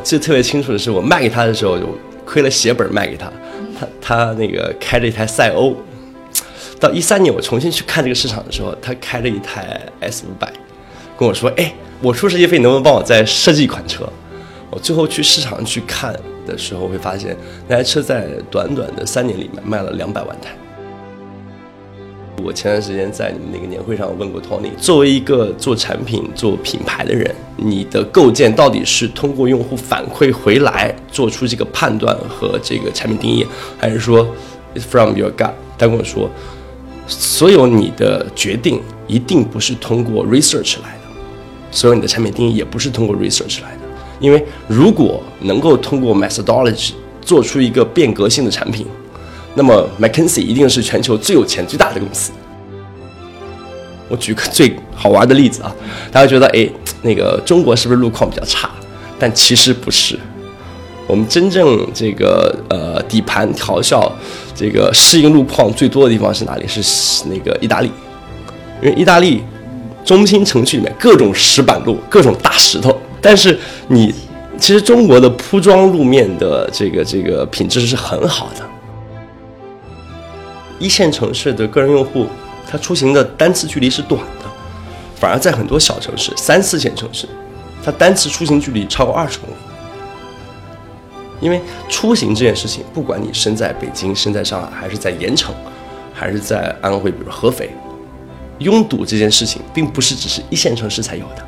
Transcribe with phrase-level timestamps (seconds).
[0.00, 1.86] 我记得特别清楚的是，我卖给他的时候，就
[2.24, 3.30] 亏了血本卖给他。
[3.78, 5.76] 他他那个开着一台赛欧，
[6.80, 10.50] 到一三年我重新去看这个市场的时候，他开着一台 S 五百，
[11.18, 14.10] 跟我说：“哎，我出设计费，能不能帮我再设计一款车？”
[14.72, 17.36] 我最后去市场去看的时候，会发现
[17.68, 20.48] 那台车在短短的三年里面卖了两百万台。
[22.42, 33.46] 我前段时间在你们那个年会上问过 Tony，作为一个做产品、做品牌的人，你的构建到底是通过用户反馈回来做出这个判断和这个产品定义，
[33.78, 34.26] 还是说
[34.74, 35.52] It's from your gut？
[35.76, 36.30] 他跟我说，
[37.06, 41.08] 所有你的决定一定不是通过 research 来的，
[41.70, 43.80] 所有你的产品定义也不是通过 research 来的，
[44.20, 48.86] 因为如果能够通过 methodology 做出一个变革性的产品。
[49.54, 52.30] 那么，McKinsey 一定是全球最有钱、最大的公司。
[54.08, 55.74] 我举个最好玩的例子啊，
[56.10, 56.68] 大家觉得，哎，
[57.02, 58.70] 那个中国是不是路况比较差？
[59.18, 60.18] 但其实不是。
[61.06, 64.10] 我们真正这个呃底盘调校、
[64.54, 66.64] 这个适应路况最多的地方是哪里？
[66.68, 67.90] 是那个意大利，
[68.80, 69.42] 因为意大利
[70.04, 72.96] 中心城区里面各种石板路、各种大石头。
[73.20, 74.14] 但是你
[74.58, 78.64] 其实中国的铺装路面的这个这个品质是很好的。
[80.80, 82.26] 一线城市的个人用户，
[82.68, 84.46] 他出行的单次距离是短的，
[85.14, 87.28] 反而在很多小城市、三四线城市，
[87.84, 89.54] 他单次出行距离超过二十公里。
[91.40, 95.54] 因为出行这件事情，不管你身在北京、身在上海，还是在盐城，
[96.12, 97.70] 还是在安徽，比如合肥，
[98.58, 101.46] 拥堵这件事情，并不是只是一线城市才有的，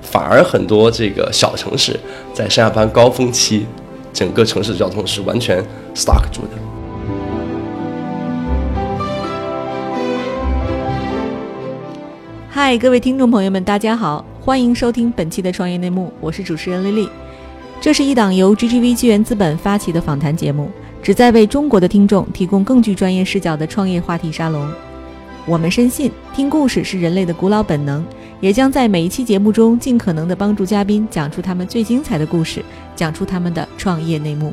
[0.00, 2.00] 反而很多这个小城市
[2.32, 3.66] 在上下班高峰期，
[4.12, 5.62] 整个城市交通是完全
[5.94, 6.56] stuck 住的。
[12.56, 17.06] 嗨，各位听众朋友们，大家好，欢迎收听本期的创业内幕，我是主持人丽丽。
[17.82, 20.70] 这是一档由 GGV 纪元资本发起的访谈节目，
[21.02, 24.66] 旨在为中国的听众提供更具专业视角的创业话题沙龙。
[25.44, 28.02] 我们深信，听故事是人类的古老本能，
[28.40, 32.64] 也将在每一期节目中尽可能的帮助嘉宾讲出他们最精彩的故事，
[32.94, 34.50] 讲出他们的创业内幕。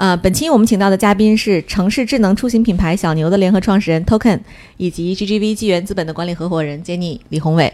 [0.00, 4.40] 呃，本期我们请到的嘉宾是城市智能出行品牌小牛的联合创始人 Token，
[4.78, 7.70] 以及 GGV 纪元资本的管理合伙人 Jenny 李宏伟。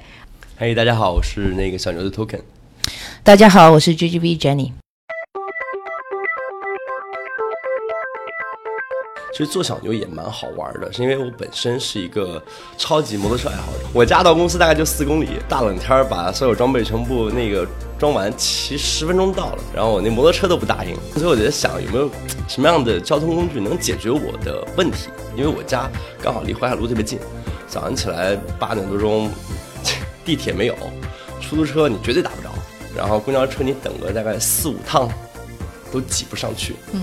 [0.57, 2.41] 嘿，大家好，我是那个小牛的 Token。
[3.23, 4.73] 大家好，我是 GGV Jenny。
[9.33, 12.43] 其实做小牛也蛮好玩的，是因为我本身是一个
[12.77, 13.85] 超级摩托车爱好者。
[13.93, 17.65] 我家到公司大概就四公里，大冷天把所有装备全部那个
[17.99, 19.65] 装完，骑十分钟到了。
[19.75, 22.11] 然后我那摩托车都不答应，所以我就在想有没有
[22.49, 25.09] 什么样的交通工具能解决我的问题。
[25.37, 25.91] 因为我家
[26.23, 27.19] 刚好离淮海路特别近，
[27.69, 29.31] 早上起来八点多钟，
[30.25, 30.75] 地铁没有，
[31.41, 32.51] 出租车你绝对打不着，
[32.97, 35.09] 然后公交车你等个大概四五趟，
[35.93, 36.75] 都挤不上去。
[36.93, 37.03] 嗯。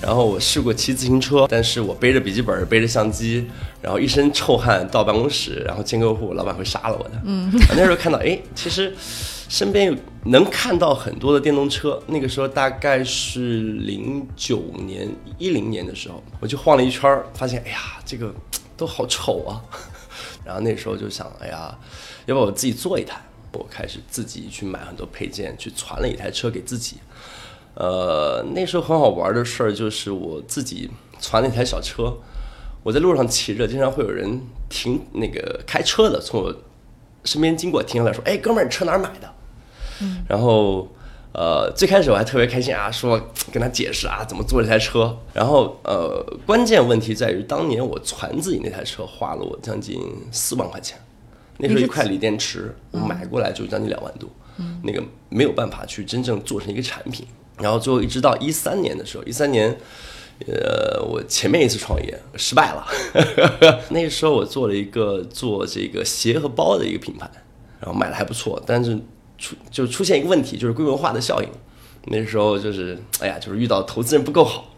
[0.00, 3.44] 然后我试过骑自行车，但是我背着笔记本，背着相机，
[3.82, 7.20] 然后一身臭汗到办公室，然后见客户，老板会杀了我的。
[7.24, 8.94] 嗯，那时候看到，哎，其实
[9.48, 12.00] 身边有能看到很多的电动车。
[12.06, 18.34] 那个时候大概是零九年、一零年的时候，我就晃了一圈，发现，哎呀，这个
[18.76, 19.60] 都好丑啊。
[20.44, 21.76] 然后那时候就想，哎呀，
[22.26, 23.20] 要不我自己做一台？
[23.52, 26.98] 我开始自己去买很多配件，去攒了一台车给自己。
[27.74, 32.14] 呃，那时候很好玩的事儿就是我自己传那台小车，
[32.82, 36.54] 我在路上骑着，经常会有人停那个开车的从我
[37.24, 39.32] 身边经过，停下来说：“哎，哥们儿，你车哪儿买的？”
[40.00, 40.88] 嗯，然后
[41.32, 43.20] 呃，最开始我还特别开心啊，说
[43.52, 45.16] 跟他解释啊怎么做这台车。
[45.32, 50.00] 然后呃，关键问题在于当年我攒自己那台车花了我将近
[50.32, 50.98] 四万块钱，
[51.58, 54.28] 那时候一块锂电池我买过来就将近两万多，
[54.58, 57.26] 嗯，那个没有办法去真正做成一个产品。
[57.60, 59.76] 然后最后一直到一三年的时候，一三年，
[60.46, 62.86] 呃，我前面一次创业失败了。
[63.90, 67.28] 那个时候我做了一个做这个鞋和包的一个品牌，
[67.80, 68.96] 然后卖的还不错，但是
[69.38, 71.48] 出就出现一个问题，就是规模化的效应。
[72.10, 74.72] 那时候就是哎呀，就是遇到投资人不够好，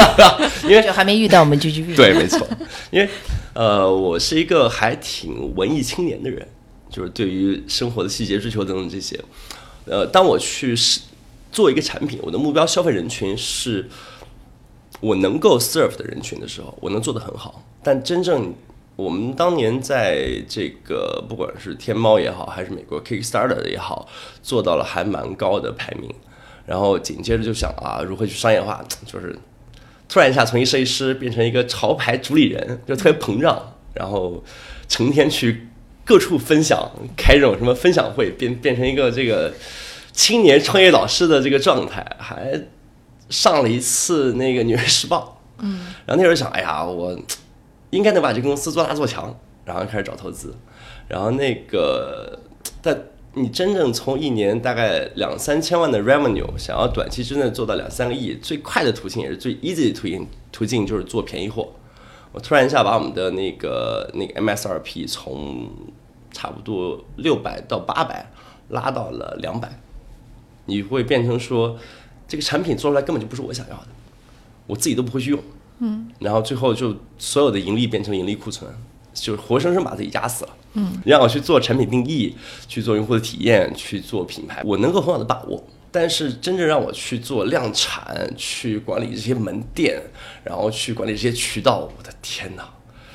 [0.64, 1.94] 因为就还没遇到我们 GGB。
[1.96, 2.46] 对，没错，
[2.90, 3.08] 因为
[3.54, 6.46] 呃，我是一个还挺文艺青年的人，
[6.88, 9.18] 就是对于生活的细节追求等等这些，
[9.86, 11.00] 呃，当我去是。
[11.52, 13.88] 做一个产品，我的目标消费人群是
[15.00, 17.64] 我能够 serve 的人群的时候，我能做得很好。
[17.82, 18.52] 但真正
[18.96, 24.08] 我们当年在这个不管是天猫也好，还是美国 Kickstarter 也好，
[24.42, 26.12] 做到了还蛮高的排名。
[26.64, 28.84] 然后紧接着就想啊，如何去商业化？
[29.06, 29.38] 就是
[30.08, 33.74] 突然一下从一设计师变成一个潮牌主理人，就特别膨胀。
[33.94, 34.44] 然后
[34.88, 35.68] 成天去
[36.04, 39.54] 各处分享，开这种什么分享会，变变成一个这个
[40.12, 42.60] 青年创业导师的这个状态，还
[43.30, 45.40] 上了一次那个《纽约时报》。
[45.62, 47.18] 嗯，然后那时候想，哎呀，我
[47.90, 49.34] 应该能把这个公司做大做强，
[49.64, 50.54] 然后开始找投资，
[51.08, 52.38] 然后那个
[52.82, 52.96] 在。
[53.38, 61.68] 你真正从一年大概两三千万的 revenue，想要短期之内做到两三个亿，最快的途径也是最 easy 的途径，途径就是做便宜货。
[62.32, 65.68] 我突然一下把我们的那个那个 MSRP 从
[66.32, 68.24] 差不多六百到八百
[68.70, 69.70] 拉到了两百，
[70.64, 71.76] 你会变成说
[72.26, 73.88] 这个产品做出来根本就不是我想要的，
[74.66, 75.38] 我自己都不会去用。
[75.78, 78.70] 嗯，然后最后就所有的盈利变成盈利库存。
[79.18, 80.50] 就是活生生把自己压死了。
[80.74, 82.36] 嗯，让我去做产品定义，
[82.68, 85.64] 去做用户的体验，去做品牌，我能够很好的把握。
[85.90, 89.98] 但是真正让我去做量产，去管理这些门店，
[90.44, 92.68] 然后去管理这些渠道，我的天哪！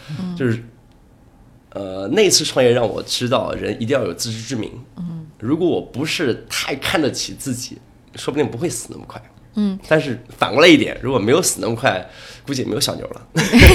[0.10, 0.64] 嗯，就是，
[1.70, 4.72] 呃，那次创业让我知道，人一定要有自知之明。
[4.98, 7.78] 嗯，如果我不是太看得起自己，
[8.16, 9.22] 说不定不会死那么快。
[9.54, 12.10] 嗯，但是反过来一点，如果没有死那么快，
[12.46, 13.28] 估计也没有小牛了。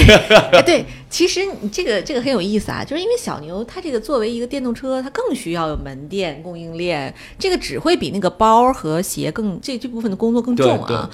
[0.65, 11.09] 对，其实你这个这个很有意思啊，就是因为小牛它这个作为一个电动车，它更需要有门店供应链，这个只会比那个包和鞋更这这部分的工作更重啊。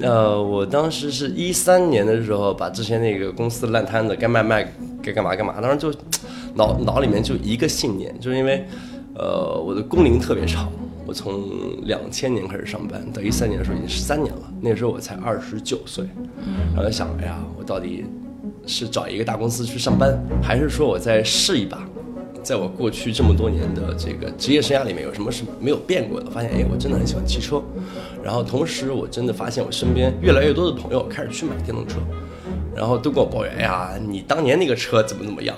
[0.00, 4.72] 呃，我当时是一三年的时候，把之前那个公司烂摊子该卖卖，
[5.02, 5.92] 该干嘛干嘛，当时就。
[6.54, 8.66] 脑脑里面就一个信念，就是因为，
[9.18, 10.70] 呃，我的工龄特别长，
[11.04, 11.42] 我从
[11.82, 16.06] 两千年开始上班，到一三年的时候已经十三年了，那时候我才二十九岁，
[16.74, 18.04] 然后想，哎呀，我到底
[18.64, 21.84] 是找一个大公司去上班，还是说我再试一把？
[22.40, 26.30] 在我过去这么多年的这个职业生涯里面，有什么是没有变过的？
[26.30, 27.60] 发现，哎，我真的很喜欢汽车，
[28.22, 31.96] 然后同时我真的发现我身边越来越多的朋友开始去买电动车，
[32.74, 35.54] 然后都跟我抱怨，哎呀，你当年那个车怎么怎么样？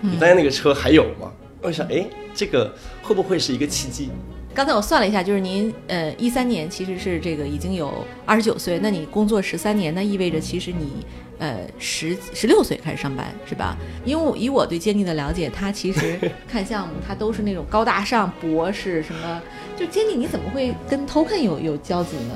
[0.00, 1.30] 你当年那个车还有吗？
[1.60, 4.10] 我想，哎，这个会不会是一个契机？
[4.52, 11.06] 刚才我算了一下，就是您呃一三年其实是这个已经有二十九岁，那你工作十三年，那意味着其实你
[11.38, 13.76] 呃十十六岁开始上班是吧？
[14.04, 16.18] 因为以我对坚尼的了解，他其实
[16.48, 19.40] 看项目他都是那种高大上博士什么，
[19.78, 22.34] 就坚尼你怎么会跟 Token 有有交集呢？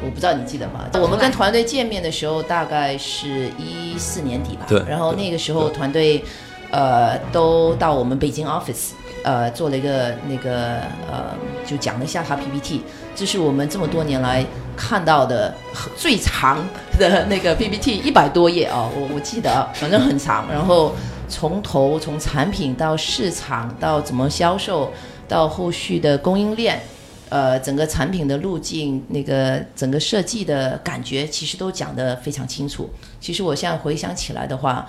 [0.00, 0.88] 我不知道你记得吗？
[0.94, 6.22] 我们跟团队见面的时候大概是一四年底吧，对，然后那个时候团队。
[6.70, 8.90] 呃，都到我们北京 office，
[9.28, 11.34] 呃，做了一个那个呃，
[11.66, 12.80] 就讲了一下他 PPT，
[13.14, 14.42] 这是我们这么多年来
[14.74, 15.54] 看到的
[15.98, 16.64] 最长
[16.98, 20.50] 的那个 PPT，一百多页啊，我我记得，反正很长。
[20.50, 20.94] 然后
[21.28, 24.90] 从头从产品到市场到怎么销售，
[25.28, 26.80] 到后续的供应链，
[27.28, 32.88] 呃，整个产品的路径，那个整个设计的感觉，其实都讲得非常清楚。
[33.20, 34.88] 其实我现在回想起来的话。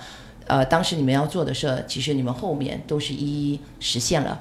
[0.50, 4.36] 呃，当时你们要做的事，其实你们后面都是一一实现了。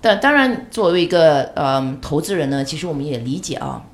[0.00, 3.84] 但当然，作为一个呃投资人呢，其实我们也理解啊，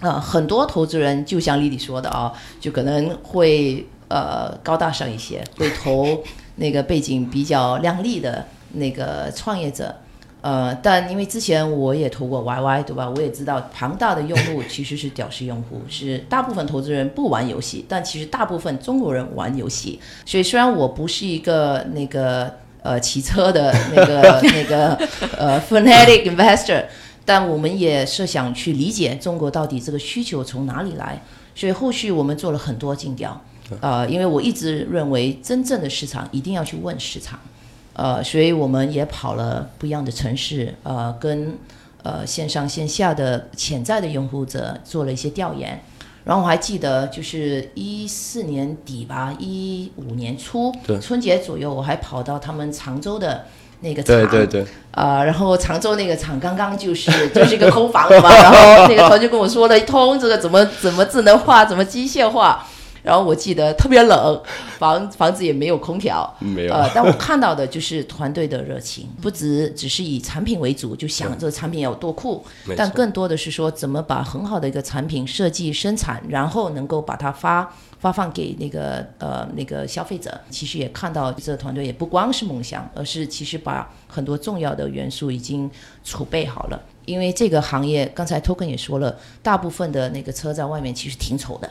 [0.00, 6.22] 呃，很多投资人就像丽丽说的啊，就可能会呃高大上一些，会投
[6.54, 9.92] 那个背景比较亮丽的那个创业者。
[10.42, 13.08] 呃，但因为之前我也投过 YY，对吧？
[13.14, 20.00] 我也知道庞大的用户 其实是屌丝用户，是大部分投资人不玩游戏，但其实大部分中国人玩游戏。
[20.24, 22.50] 所以虽然我不是一个那个
[22.82, 24.94] 呃骑车的那个 那个
[25.36, 26.84] 呃 fanatic investor，
[27.24, 31.20] 但我们也设想去理解中国到底这个需求从哪里来。
[31.54, 33.38] 所以后续我们做了很多尽调，
[33.80, 37.38] 呃，因为我一直认为真正的市场一定要去问市场。
[38.00, 41.58] 呃，所以我们也跑了不一样的城市，呃，跟
[42.02, 45.82] 呃线上线下的潜在的用户者做了一些调研。
[46.24, 53.44] 然后我还记得，就是一四年底吧，一五年初春节左右，我还跑到他们常州的
[53.80, 62.66] 那个厂，对对对，啊，然后常州那个厂刚刚就是就是一个空房嘛， 然后那个团就跟我说了一通，这个怎么怎么智能化，怎么机械化。
[63.02, 64.42] 然后我记得特别冷，
[64.78, 66.72] 房房子也没有空调，没有。
[66.74, 72.44] 呃，但我看到的就是团队的热情，不只只是以产品为主，就想这个产品要有多酷，
[72.76, 80.38] 但更多的是说怎么把很好的一个产品设计生产，然后能够把它发发放给那个呃那个消费者。
[80.50, 85.70] 其实也看到这个团队也不光是梦想，而是其实把很多重要的元素已经
[86.04, 86.80] 储备好了。
[87.04, 91.70] 因为这个行业，刚才 Token 也说了，大部分的那个车在外面其实挺丑的，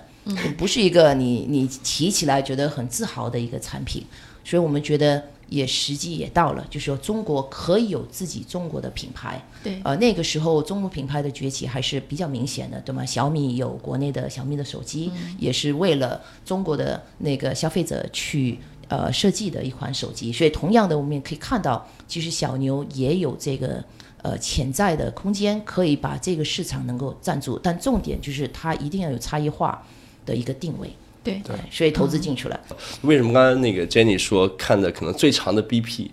[0.57, 4.05] 不是一个你你提起来觉得很自豪的一个产品，
[4.43, 9.43] 所以我们觉得也时机也到了，就是说中国可以有自己中国的品牌。
[9.63, 13.05] 对，呃，那个时候中国品牌的崛起还是比较明显的，对吗？
[13.05, 20.31] 小米有国内的小米的手机，也是为了中国的那个消费者去呃设计的一款手机。
[20.31, 23.83] 所以同样的，我们也可以看到，其实小牛也有这个
[24.21, 27.59] 呃潜在的空间，可以把这个市场能够占住。
[27.61, 29.85] 但重点就是它一定要有差异化
[30.25, 30.89] 的一个定位。
[31.23, 32.59] 对对，所以投资进去了。
[33.01, 36.09] 为什么刚才那个 Jenny 说看的可能最长的 BP，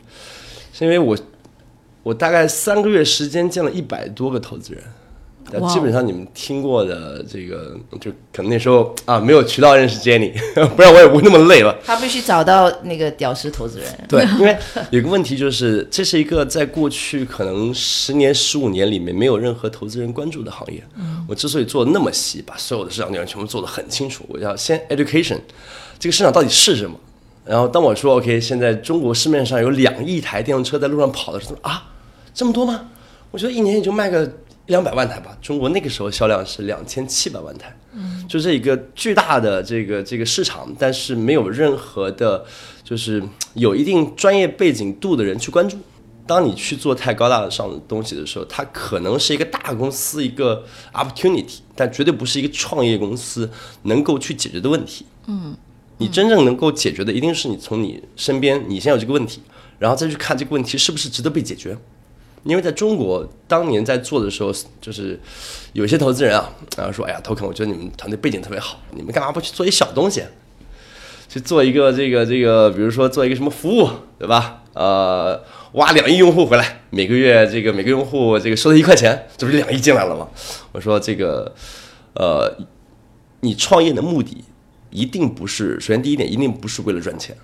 [0.72, 1.16] 是因为我
[2.02, 4.82] 我大概三个月时间见了一百多个投资人。
[5.68, 10.32] 基本上你们听过的这个，就可能那时候啊没有渠道认识 Jenny，
[10.74, 11.76] 不然我也不会那么累了。
[11.84, 13.88] 他必须找到那个屌丝投资人。
[14.08, 14.56] 对，因为
[14.90, 20.82] 有个问题就是，这是一个在过去可能十年、十五年里面没有任何投资人关注的行业。
[21.28, 25.38] 我之所以做的那么细，把所有的市场内容全部做得很清楚，我要先 education，
[25.98, 26.98] 这个市场到底是什么。
[27.44, 31.90] 然后当我说 OK，现在中国市面上有两亿台电动车在路上跑的时候，啊，
[32.34, 32.88] 这么多吗？
[33.30, 34.28] 我觉得一年也就卖个
[34.66, 35.36] 一两百万台吧。
[35.40, 42.44] 中国那个时候销量是两千七百万台，嗯，就这一个巨大的这个这个市场，但是没有任何的，
[42.84, 43.22] 就是
[43.54, 45.78] 有一定专业背景度的人去关注。
[46.26, 53.48] 当你去做太高大上的东西的时候，它可能是一个大公司一个 opportunity，但绝对不是一个创业公司
[53.82, 55.06] 能够去解决的问题。
[55.26, 55.56] 嗯
[55.98, 59.40] 你真正能够解决的，一定是你从你身边，你先有这个问题，
[59.78, 61.78] 然后再去看这个问题是不是值得被解决。
[62.46, 65.18] 因为在中国当年在做的时候，就是
[65.72, 70.22] 有些投资人啊，然后说：“哎呀，Token，我觉得你们团队背景特别好，你们干嘛不去做一小东西，
[71.28, 73.88] 去做一个这个这个，比如说做一个什么服务，
[74.18, 74.62] 对吧？
[74.74, 80.28] 呃，挖两亿用户回来，每个月这个每个用户这个收他一块钱，这不是两亿进来了吗？
[80.72, 81.54] 我说这个，
[82.14, 82.56] 呃，
[83.40, 84.44] 你创业的目的
[84.90, 87.36] 一定不是，首先第一点一定不是为了赚钱，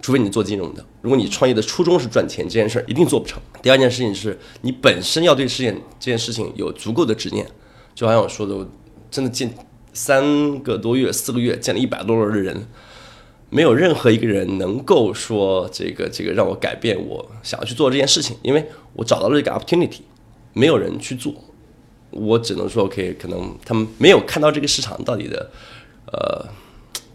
[0.00, 0.84] 除非你做金融的。
[1.02, 3.40] 如果你创业的初衷是赚钱，这件事儿一定做不成。
[3.62, 7.46] 第二件事情是你本身要对事件这件事情有足够的执念，
[7.94, 8.66] 就好像我说的，我
[9.10, 9.52] 真的见
[9.92, 12.66] 三个多月、四个月见了一百多轮的人，
[13.50, 20.00] 没有任何一个人能够说这个这个让我改变我想要去做这件事情，因为我找到了这个 opportunity，
[20.52, 21.34] 没有人去做，
[22.10, 25.50] 我只能说 OK，可能他们没有看到这个市场到底的
[26.12, 26.46] 呃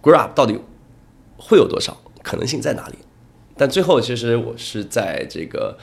[0.02, 0.60] grow up 到底
[1.38, 2.96] 会有多少，可能性在哪里。
[3.56, 5.78] 但最后，其实我是在这个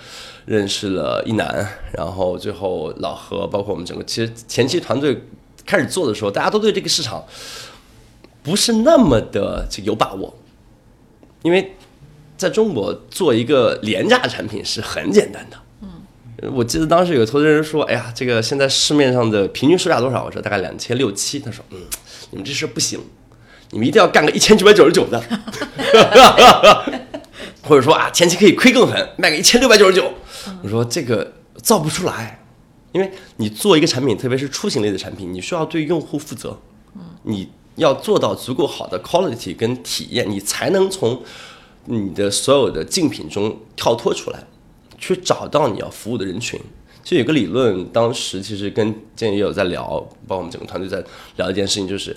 [0.45, 5.23] 认识了一男，然后最后老何，包括我们整个，其实前期团队
[5.65, 7.25] 开始做的时候，大家都对这个市场
[8.43, 10.35] 不是那么的这有把握，
[11.43, 11.75] 因为
[12.37, 15.57] 在中国做一个廉价产品是很简单的。
[15.81, 21.79] 嗯，我记得当时有个投资人说：“哎呀，这个现在市面上的平均售价多少？”我说：“大概两千六七。”他说：“嗯，
[22.33, 23.01] 你们这事不行，
[23.73, 25.21] 你们一定要干个一千九百九十九的。
[27.65, 30.13] ”或者说啊，前期可以亏更狠，卖个一千六百九十九。
[30.63, 32.45] 我说这个造不出来，
[32.91, 36.59] 因为你做一个产品，特别是出行类的产品，你需要对用户负责，
[37.23, 41.23] 你要做到足够好的 quality 跟体验，你才能从
[41.87, 44.45] 你的所有的竞品中跳脱出来，
[44.99, 46.61] 去找到你要服务的人群。
[47.05, 49.85] 其实有个理论，当时其实跟建议也有在聊，
[50.27, 51.03] 包括我们整个团队在
[51.37, 52.17] 聊一件事情，就是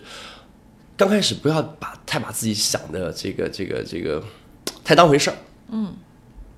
[0.98, 4.24] 刚开始不要把太把自己想的这个这个这个
[4.84, 5.36] 太当回事儿。
[5.70, 5.94] 嗯，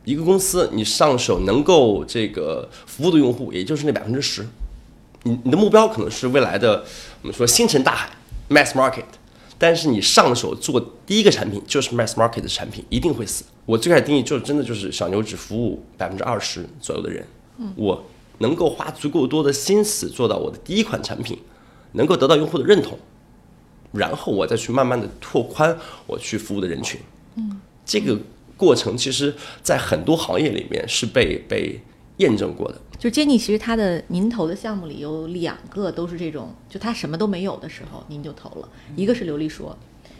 [0.06, 4.46] 一个公司你上手能够这个服务的用户，也就是那百分之十。
[5.24, 6.86] 你你的目标可能是未来的
[7.22, 8.10] 我们说星辰大海
[8.50, 9.04] mass market，
[9.58, 13.44] 但是你上手做第一个产品就是 mass market 的产品，一定会死。
[13.66, 17.26] 我最开始定义就真的就是小牛只服务百分之二十左右的人，
[17.58, 18.04] 嗯我
[18.38, 21.40] 能够花足够多的心思做到我的第一款产品
[21.94, 22.98] 能够得到用户的认同，
[23.98, 27.00] 然后我再去慢慢的拓宽我去服务的人群。
[27.36, 28.18] 嗯，这个
[28.56, 31.80] 过程其实在很多行业里面是被被
[32.18, 32.82] 验证过的。
[32.98, 39.78] 就 Jenny，其实他的您投的项目里有两个都是这种，就他什么都没有的时候您就投了，一个是刘丽说，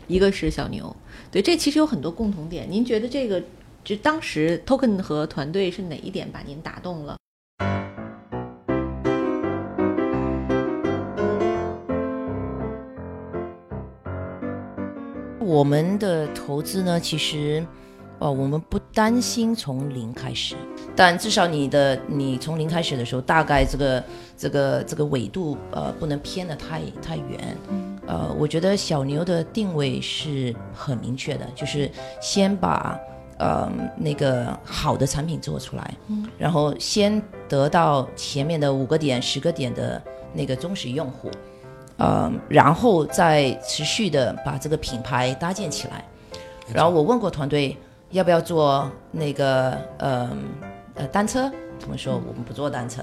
[0.08, 0.96] 一个是小牛。
[1.32, 2.68] 对，这其实有很多共同点。
[2.70, 3.42] 您觉得这个，
[3.84, 7.17] 就当时 Token 和团队是哪一点把您打动了？
[15.48, 17.66] 我们的投资呢，其实，
[18.20, 20.58] 哦，我们不担心从零开始，
[20.94, 24.04] 但至少你的你从零开始的时候，大概这个
[24.36, 27.58] 这个这个纬度呃不能偏得太太远。
[28.06, 31.90] 呃，我觉得小牛的定位是很明确的，就是
[32.22, 33.00] 先把
[33.38, 35.94] 呃那个好的产品做出来，
[36.38, 41.32] 然后先得到前面的五个点、十个点的那个忠实用户。
[41.98, 46.04] 呃，然后再持续的把这个品牌搭建起来。
[46.74, 47.78] 然后我问过团队，
[48.12, 50.30] 要不要做那个呃
[50.96, 51.52] 呃单车？
[51.80, 53.02] 他们说我们不做单车。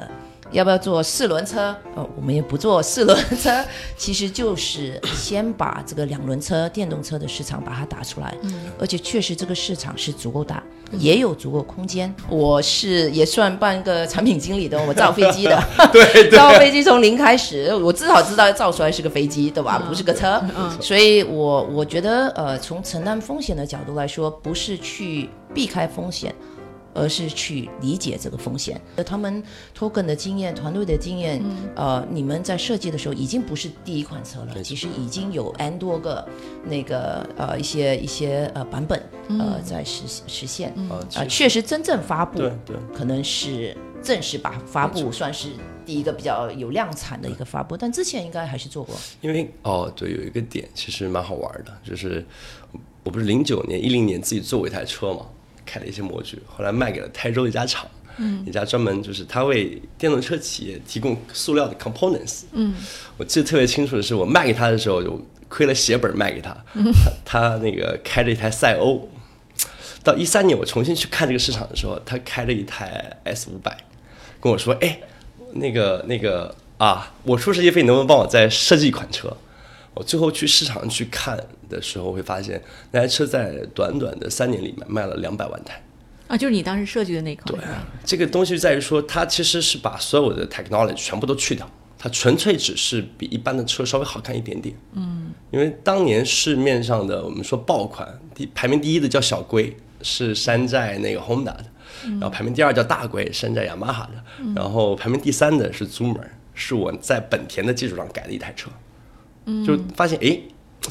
[0.53, 1.75] 要不要做四轮车？
[1.97, 3.51] 呃，我们也不做四轮车，
[3.97, 8.37] 其实就是先把这个两轮车、电动车的市场把它打出来。
[8.43, 10.63] 嗯，而且确实这个市场是足够大，
[10.99, 12.15] 也有足够空间。
[12.29, 19.83] 我是也算半个产品经理的，我造飞机的， 对，造飞机从零开始，我至少知道造出来是个飞机，对吧？
[19.89, 20.43] 不是个车。
[20.57, 26.35] 嗯，所以我我觉得，呃，从承担风险的角度来说，不是去避开风险。
[26.95, 28.81] 而是去理解这个风险。
[29.05, 29.43] 他们
[29.77, 31.43] Token 的经验、团队的经验，
[31.75, 36.27] 呃，你们在设计的时候已经不是第一款车了，其实已经有 N 多个
[36.65, 40.73] 那个呃一些一些呃版本呃在实实现
[41.15, 45.49] 啊，确实真正发布，对，可能是正式把发布算是
[45.85, 48.95] 第一个比较有量产的一个发布，但之前应该还是做过。
[49.21, 52.25] 因为哦，对，有一个点其实蛮好玩的，就是
[53.03, 55.27] 我不是零九年、一零年自己做过一台车嘛。
[55.65, 57.87] 开了一些模具，后来卖给了台州一家厂，
[58.47, 62.43] 一家专门就是他为电动车企业提供塑料的 components。
[62.53, 62.75] 嗯，
[63.17, 66.57] 我记得特别清楚的是，我卖给他的时候就亏了血本卖给他，
[67.25, 69.09] 他那个开着一台赛欧。
[70.03, 73.75] 到一三年我重新去看这个市场的时候，他开了一台 S 五百，
[74.39, 75.01] 跟我说：“哎，
[75.55, 79.35] 那个那个啊，我出设计费，能不能帮我再设计一款车？”
[79.95, 82.61] 我最后去市场去看的时候，会发现
[82.91, 85.81] 那台车在短短的三年里面卖了两百万台。
[86.27, 87.47] 啊，就是你当时设计的那款。
[87.55, 87.65] 对，
[88.05, 94.75] 这个东西在于说，它其实是把所有的 technology 全部都去掉，它纯粹只是比一般的车稍微好看一点点。
[94.95, 95.33] 嗯。
[95.51, 101.65] 因为当年市面上的我们说爆款，第排名第一的叫小龟，是山寨那个 Honda 的，
[102.05, 108.69] 然后排名第二叫大龟，山寨雅马哈的，然后排名第三的是 Zoomer，是我在本田的基础上改的一台车。
[109.67, 110.39] 就发现哎，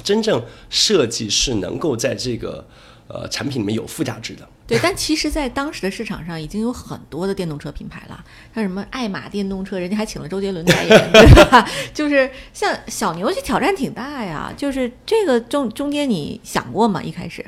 [0.04, 2.68] 真正设计是能够在这个
[3.08, 4.48] 呃产品里面有附加值的。
[4.66, 8.24] 对，但其实，在当时的市场上已经有很多的电动车品牌了，
[8.56, 11.70] 像什么爱玛电动车，人家还请了周杰伦代言， 对吧？
[11.94, 14.54] 就是像小牛，这挑战挺大呀。
[14.56, 17.04] 就是这个中中间，你想过吗？
[17.04, 17.46] 一开始？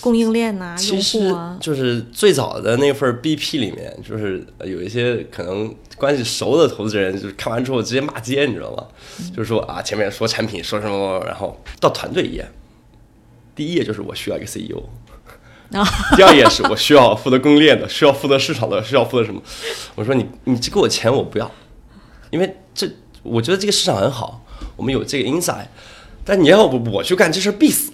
[0.00, 8.86] 供应链呐，其实就是最早的那份 BP 里面，就是有一些可能关系熟的投资人，就是看完之后直接骂街，你知道吗？
[9.34, 12.46] 就是说啊，前面说产品说什么，然后到团队一页，
[13.54, 14.82] 第一页就是我需要一个 CEO，
[16.16, 19.42] 第二页是我需要负责供应链的，需要负责市场的，需要负责什么？
[19.94, 21.50] 我说你你给我钱我不要，
[22.30, 22.86] 因为这
[23.22, 24.44] 我觉得这个市场很好，
[24.76, 25.68] 我们有这个 inside，
[26.22, 27.92] 但你要不我去干这事必死。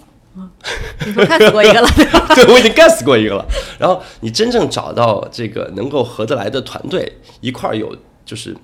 [1.05, 1.87] 你说干死过一个了，
[2.35, 3.45] 对，我已经干死过一个了。
[3.77, 8.55] 然后你真正找到这个能够合得来的团队，一块儿有就是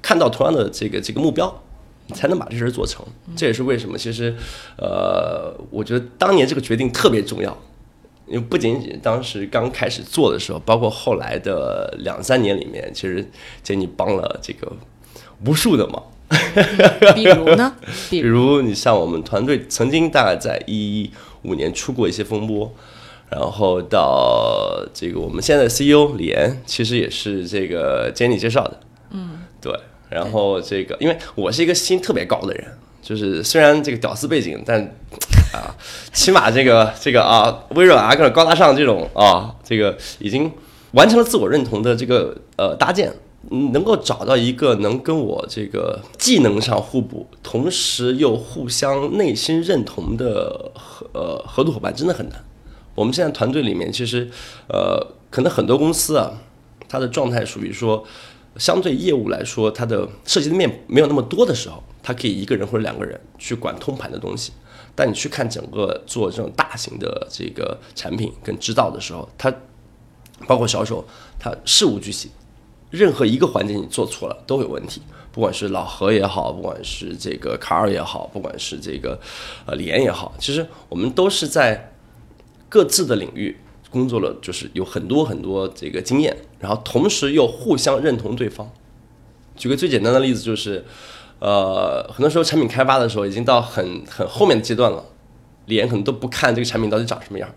[0.00, 1.62] 看到同样的这个这个目标，
[2.06, 3.04] 你才能把这事儿做成。
[3.36, 4.34] 这也是为什么，其实
[4.78, 7.56] 呃，我觉得当年这个决定特别重要，
[8.26, 13.28] 因为不仅仅当时刚开始做的时候，包括后来的两三年里面，其实
[13.62, 14.72] 杰尼帮了这个
[15.44, 16.02] 无数的忙。
[17.14, 17.74] 比如呢？
[18.10, 21.10] 比如你像我们团队曾经大概在一
[21.42, 22.72] 五年出过一些风波，
[23.28, 28.80] 然后到这个我们现在的 CEO 李岩其实也是这个 Jenny 介绍的。
[29.10, 29.72] 嗯，对。
[30.08, 32.64] 然后这个因为我是一个心特别高的人，
[33.00, 34.78] 就是虽然这个屌丝背景，但
[35.54, 35.74] 啊，
[36.12, 40.52] 起码这个这个啊，微软啊，各种高大上这种啊，这个已经
[40.92, 43.10] 完成了自我认同的这个呃搭建。
[43.50, 52.44] 能够找到一个能跟我这个技能上互补，同时又互相内心认同的合呃合作伙伴真的很难。
[52.94, 54.30] 我们现在团队里面其实
[54.68, 56.32] 呃可能很多公司啊，
[56.88, 58.04] 它的状态属于说，
[58.56, 64.52] 相对业务来说，它的涉及的面没有那么多的时候，它可以一个人或者两个人去管通盘的东西。
[64.94, 69.50] 但你去看整个做这种大型的这个产品跟制造的时候，它
[70.46, 71.02] 包括销售，
[71.38, 72.30] 它事无巨细。
[72.92, 75.00] 任何一个环节你做错了都有问题，
[75.32, 79.18] 不管是老何也好，不管是这个卡尔也好，不管是这个
[79.64, 81.90] 呃李岩也好，其实我们都是在
[82.68, 83.56] 各自的领域
[83.90, 88.70] 工作了，就是有很多很多这个经验，然后同时又互相认同对方。
[89.56, 90.84] 举个最简单的例子，就是
[91.38, 95.02] 呃很多时候产品开发的时候已经到很很后面的阶段了，
[95.66, 97.48] 李岩可能都不看这个产品到底长什么样。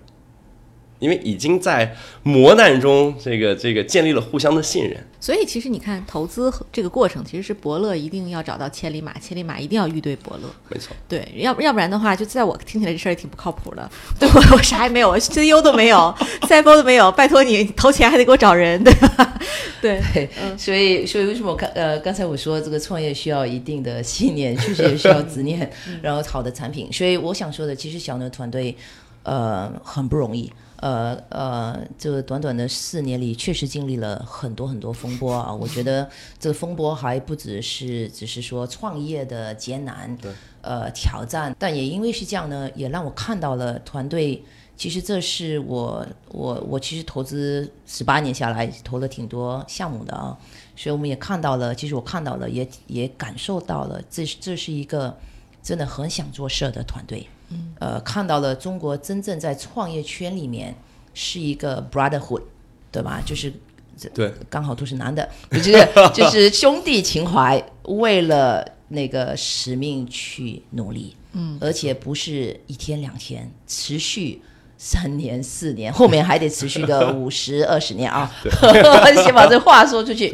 [0.99, 4.97] 因为已经在磨难中，这个这个建立了互相的信任。
[5.19, 10.43] 所以其实你看，投资这个过程其实是伯乐一定要找到千里马，千里马一定要遇对伯乐。
[10.69, 13.89] 没错，对，要不要不然的话，就在我听起来这事儿也挺不靠谱的。
[14.19, 19.39] 对我我啥也没有，CEO 都没有，CFO 都没有，拜托你投钱还得给我找人，对吧？
[19.81, 25.69] 对，所以所以为什么我刚呃刚才我说这个创业需要一定的信念，确实也需要执念，
[26.01, 26.87] 然后好的产品。
[26.93, 28.75] 所以我想说的，其实小牛团队。
[29.27, 30.53] 呃，很不容易。
[30.85, 35.51] 呃呃，这短短的四年里，确实经历了很多很多风波啊。
[35.51, 36.07] 我觉得
[36.39, 44.43] 这个风波还不只是只是说创业的艰难，对，呃挑战，但也因为是这样呢，也让我看到了团队。
[44.77, 50.37] 其实这是我我我其实投资十八年下来投了挺多项目的啊，
[50.75, 55.17] 所以我们也看到了，其实我看到了，也也感受到了，这这是一个
[55.63, 57.27] 真的很想做事的团队。
[57.49, 60.75] 嗯，呃，看到了中国真正在创业圈里面
[61.13, 62.43] 是一个 brotherhood，
[62.91, 63.21] 对吧？
[63.25, 63.51] 就是
[64.13, 71.15] 对，刚好都是男的， 就是就是兄弟情怀，为了那个使命去努力。
[71.33, 74.41] 嗯，而且不是一天两天，持续。
[74.77, 78.29] 三年四年，后面还得持续个 五十二十年啊！
[79.23, 80.29] 先把这话说出去。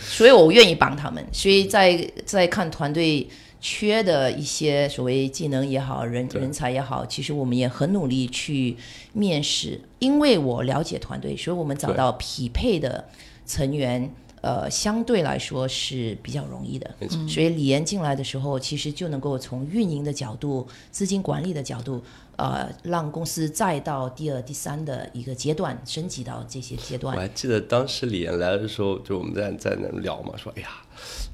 [0.00, 1.22] 所以我愿意帮他们。
[1.30, 3.28] 所以在在看团队
[3.64, 8.76] 缺的一些所谓技能也好，人人才也好，其实我们也很努力去
[9.12, 9.80] 面试。
[10.00, 13.08] 因为我了解团队，所以我们找到匹配的
[13.46, 16.90] 成员，呃，相对来说是比较容易的。
[17.28, 22.02] 所以李岩进来的时候，其实就能够从运营的角度、资金管理的角度。
[22.34, 27.14] 呃，让公司再到第二、第三的一个阶段升级到这些阶段。
[27.14, 30.68] 我还记得当时李岩来的时候，就我们在在那聊嘛，说哎呀，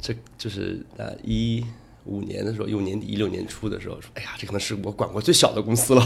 [0.02, 1.64] 这就是呃一。
[2.04, 6.02] 五年的时候，又年底一六年初的时候，说：“哎呀，这可能是我管过最小的公司了。”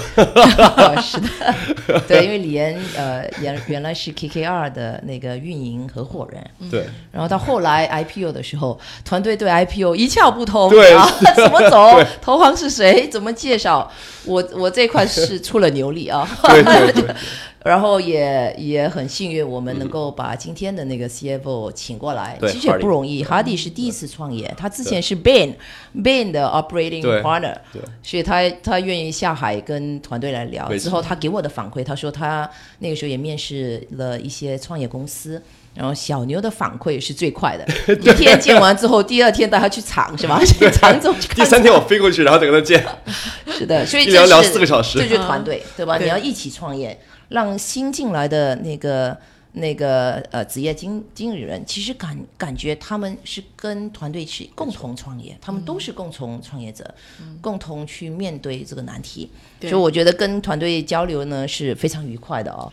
[1.01, 6.87] 是的， 对，因为李岩呃原原来是 KKR 的那个运营合伙人，对。
[7.13, 13.91] 然后到后来 IPO 的时候，团队对 IPO 一窍不通，对啊， 怎么走，投行是谁，怎么介绍，
[14.25, 16.29] 我我这块是出了牛力啊。
[16.49, 17.15] 对对对。
[17.65, 23.23] 然后也也很幸运，我们能够把今天的那个 CFO 请过来，其实也不容易。
[23.23, 27.55] 哈迪是第一次创业，他之前是 Bain，Bain 的 Operating Partner，
[28.03, 30.69] 所以他他愿意下海跟团队来聊。
[30.77, 32.49] 之后他给我的反馈，他说他
[32.81, 35.41] 那个时候也面试了一些创业公司，
[35.75, 40.43] 然后小牛的反馈是最快的， 一天见完之后，第二天带他去厂是吧？
[40.45, 41.29] 去厂总去。
[41.29, 42.85] 第三天我飞过去，然后再跟他见。
[43.57, 45.97] 是的，所以聊聊四个小时，这就是团队对吧？
[45.99, 46.99] 你要一起创业。
[47.33, 49.17] 让新进来的那个
[49.53, 56.95] 那个呃职业经经理人，其实感感觉他们是跟团队去共同创业，他们都是共同创业者，
[57.41, 62.73] 共同去面对这个难题，所以我觉得跟团队交流呢是非常愉快的哦。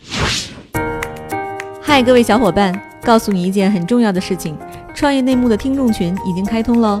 [1.82, 4.56] 嗨，各位小伙伴，告诉你一件很重要的事情，
[4.94, 7.00] 创业内幕的听众群已经开通了。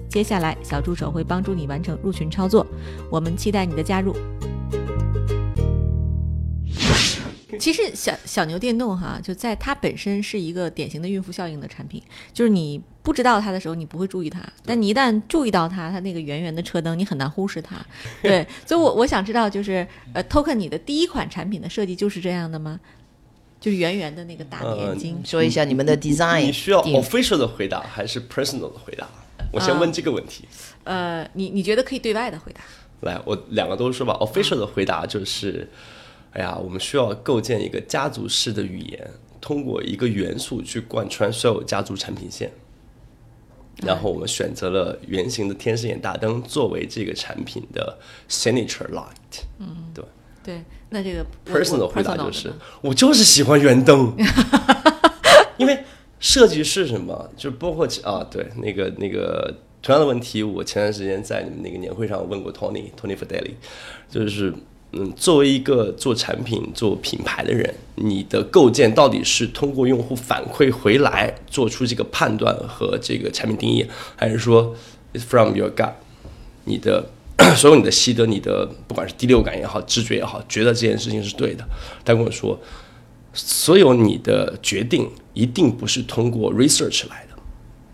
[0.11, 2.67] 接下来，小助手会帮助你完成入群操作。
[3.09, 4.13] 我们期待你的加入。
[7.57, 17.77] 其实，小小牛电动哈，就在它本身是一个典型的孕妇效应的产品，就是你不知道它的时候，你不会注意它；但你一旦注意到它，它那个圆圆的车灯，你很难忽视它。
[18.21, 22.81] 对，所以，我我想知道，就是呃，Token，你的第一款产品的设计就是这样的吗？
[23.61, 25.21] 就是圆圆的那个大眼睛。
[25.23, 26.41] 说一下你们的 design。
[26.41, 29.07] 你需要 official 的回答还是 personal 的回答？
[29.51, 30.47] 我先问这个问题。
[30.83, 32.61] 呃，你你觉得可以对外的回答？
[33.01, 34.13] 来，我两个都说吧。
[34.19, 35.69] official 的回答就是：
[36.31, 42.51] 哎呀，我们需要构建一个家族式的语言，通过一个元素去贯穿所有家族产品线。
[43.77, 47.97] 然后我们选择了圆形的天使眼大灯作为这个产品的
[48.29, 49.43] signature light。
[49.59, 50.03] 嗯，对。
[50.43, 50.59] 对，
[50.89, 54.11] 那这个 person 的回答就是，我就是喜欢圆灯，
[55.57, 55.83] 因为
[56.21, 63.51] 设计是什么，就包括啊，对，那个那个同样的问题，我前段时间在你们那个年会上问过 Tony Tony Fideli，
[64.09, 64.53] 就是
[64.93, 74.75] 嗯，作为一个做产品做品牌的人，你的构建到底是通过用户反馈回来做出这个判断和这个产品定义，还是说
[75.13, 75.91] is from your gut，
[76.63, 77.03] 你的？
[77.57, 81.67] 所有你的习得，你的不管是第六感也好，直觉也好，觉得这件事情是对的。
[82.05, 82.59] 他跟我说，
[83.33, 87.41] 所有你的决定一定不是通过 research 来的，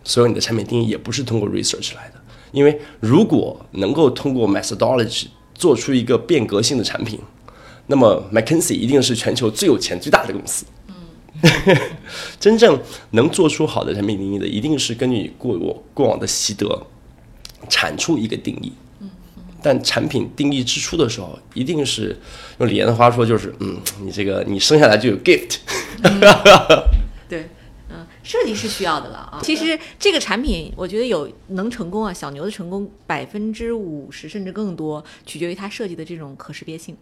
[0.04, 2.16] 所有你的产品定义也不是通过 research 来的。
[2.52, 7.20] 因为如果能够通过 methodology 做出一个变革性的产品，
[7.88, 10.66] 那么 McKinsey 一定是全球最有钱最大的公司。
[12.40, 12.80] 真正
[13.12, 16.88] 能做出好的产品定义的，一定是根据过我过往的习得
[17.70, 18.72] 产出一个定义。
[19.62, 22.18] 但产品定义之初的时候，一定是
[22.60, 25.58] 用李岩的话说，就是嗯，你这个你生下来就有 gift。
[27.28, 27.50] 对，
[27.90, 29.40] 嗯，设计是需要的了啊。
[29.42, 36.96] 其实这个产品，我觉得有能成功啊，小牛的成功百分之五十甚至更多，取决于它设计的这种可识别性。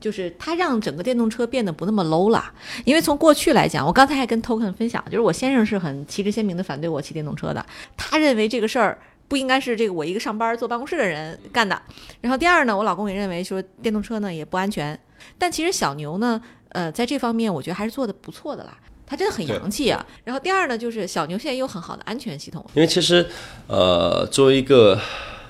[0.00, 2.52] 就是它让整个电动车变得不那么 low 了，
[2.84, 7.64] 因为从过去来讲，我刚才还跟 Token 分享，就是我先生是很旗帜鲜明的反对我骑电动车的，
[7.96, 8.98] 他认为这个事儿
[9.32, 11.80] 不应该是这个我一个上班坐办公室的人干的。
[12.20, 14.98] 然后第二呢，我老公也认为说电动车呢也不安全，
[15.38, 20.04] 但其实小牛呢，呃，在这方面我觉得还是做的不错的啦，它真的很洋气啊。
[20.24, 23.26] 然后第二呢，就是小牛现在有很好的安全系统，因为其实
[23.68, 25.00] 呃，作为一个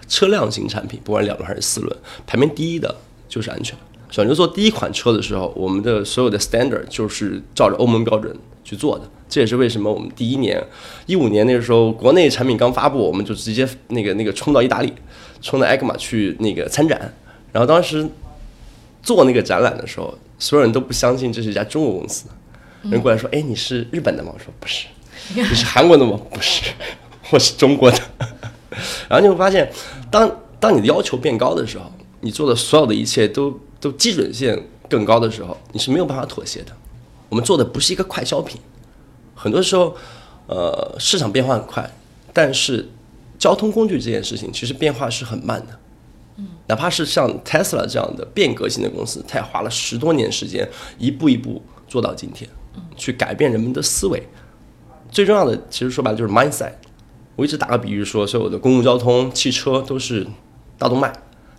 [0.07, 2.95] 车辆型产品，不管两轮还是四轮，排名第一的
[3.29, 3.77] 就是安全。
[4.13, 9.11] 小牛做第一款车的时候，我们的所有的 standard 就是照着欧盟标准去做的。
[9.33, 10.63] 这也是为什么我们第一年，
[11.07, 14.93] 一五年那个时候，国内产品刚发布，我们就直接那个那个冲到意大利，
[15.41, 17.01] 冲到 EICMA 去那个参展。
[17.51, 18.07] 然后当时
[19.03, 22.27] 做那个展览的时候，所有人都不相信这是一家中国公司。
[22.83, 24.87] 人过来说：“哎，你是日本的吗？”我说：“不是。
[25.35, 26.71] ”“你是韩国的吗？”“不是，
[27.31, 27.99] 我是中国的。”
[29.09, 29.73] 然后你会发现，
[30.11, 31.91] 当当你的要求变高的时候，
[32.21, 33.59] 你做的所有的一切都。
[33.83, 34.57] 都基准线
[34.89, 36.67] 更高的时候，你是没有办法妥协的。
[37.29, 38.61] 我们做的不是一个快消品，
[39.43, 39.97] 很多时候，
[40.47, 41.91] 呃，市场变化很快，
[42.33, 42.89] 但是
[43.37, 45.79] 交通工具这件事情其实变化是很慢的。
[46.37, 52.49] 嗯，哪怕是像 Tesla 这样的变革性的公司，它也花了十多年时间，一步一步做到今天，
[52.97, 54.23] 去改变人们的思维。
[55.11, 56.75] 最重要的，其实说白了就是 mindset。
[57.35, 60.25] 我一直打个比喻说，所有的公共交通、汽车都是
[60.79, 61.13] 大动脉，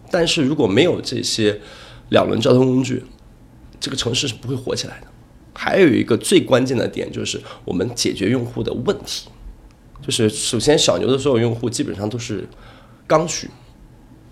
[0.09, 1.59] 但是如果没有这些，
[2.09, 3.03] 两轮交通工具，
[3.79, 5.07] 这个城市是不会火起来的。
[5.53, 9.29] 还有一个最关键的点就是我们解决用户的问题，
[10.01, 12.47] 就是首先小牛的所有用户基本上都是
[13.05, 13.49] 刚需，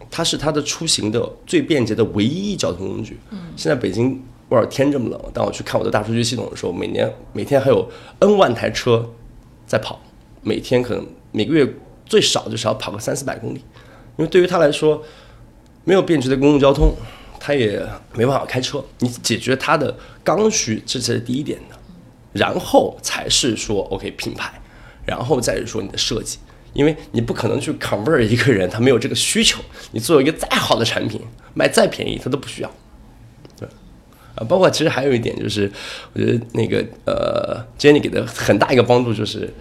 [0.10, 3.20] 它是它的出行的最便捷的唯一交通工具。
[3.56, 7.88] 现在北京偶尔天这么冷，当我去看我的大数据系统的时候，每年每天还有
[8.20, 9.10] N 万台车
[9.66, 10.02] 在跑，
[10.42, 13.60] 每天可能每个月最少就是要跑个三四百公里，
[14.18, 15.02] 因为对于他来说，
[15.86, 16.94] 没有便捷的公共交通。
[17.44, 21.76] 他也没办法开车，你解决他的刚需，这才是第一点的，
[22.34, 24.62] 然后才是说 OK 品牌，
[25.08, 26.38] 然后再是说你的设计，
[26.74, 29.60] 因为你不可能去 convert 一个人，他没有这个需求，
[29.92, 31.20] 你做一个再好的产品，
[31.56, 32.72] 卖再便宜，他都不需要。
[33.60, 33.68] 对，
[34.36, 35.72] 啊，包括其实还有一点就是，
[36.14, 39.52] 我觉得那个呃，Jenny 给的很大一个帮助就是。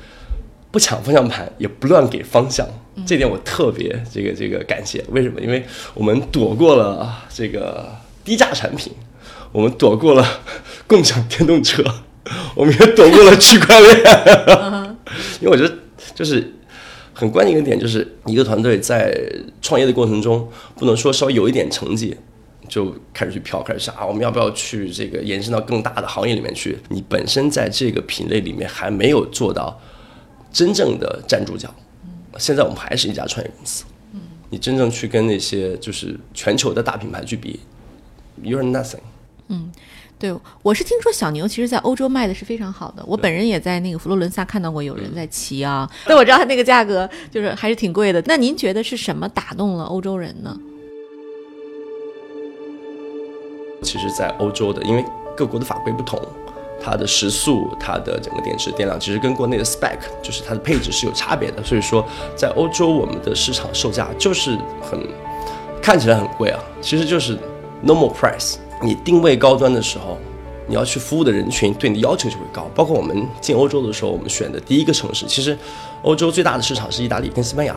[0.70, 2.64] 不抢方向盘，也不乱给方向，
[3.04, 5.04] 这点我特别这个这个感谢。
[5.10, 5.40] 为什么？
[5.40, 7.88] 因为我们躲过了这个
[8.24, 8.92] 低价产品，
[9.50, 10.24] 我们躲过了
[10.86, 11.82] 共享电动车，
[12.54, 14.96] 我们也躲过了区块链。
[15.40, 15.74] 因为我觉得，
[16.14, 16.52] 就是
[17.12, 19.12] 很关键一个点，就是一个团队在
[19.60, 22.16] 创业的过程中，不能说稍微有一点成绩
[22.68, 26.78] 就开始去飘，开始想啊，我们要不要去这个延伸到更大的行业里面去？
[26.90, 29.76] 你本身在这个品类里面还没有做到。
[30.52, 31.72] 真正的站住脚，
[32.38, 33.84] 现在我们还是一家创业公司。
[34.50, 37.60] 你真正去跟那些就是全球的大品牌去比
[38.42, 38.98] ，you're nothing。
[39.46, 39.70] 嗯，
[40.18, 43.04] 对，我是听说小牛其实在欧洲卖的是非常好的。
[43.06, 48.20] 我本人也在那个佛罗伦萨看到过有人在骑啊，但我知道它那个价格就是还是挺贵的。
[48.26, 50.58] 那您觉得是什么打动了欧洲人呢？
[53.82, 55.04] 其实，在欧洲的，因为
[55.36, 56.20] 各国的法规不同。
[56.82, 61.62] 它的时速，它的整个电池电量，其实跟国内的 spec，就是它的配置是有差别的。
[61.62, 64.98] 所以说，在欧洲，我们的市场售价就是很
[65.82, 67.38] 看起来很贵啊，其实就是
[67.84, 68.56] normal price。
[68.82, 70.16] 你定位高端的时候，
[70.66, 72.68] 你要去服务的人群对你的要求就会高。
[72.74, 75.56] 包括我们进欧洲的时候，我们选的第一个城市，其实
[76.02, 77.76] 欧洲最大的市场是意大利跟西班牙，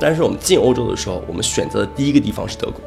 [0.00, 2.80] 但是我们进欧洲的时候，我们选择的第一个地方是德国，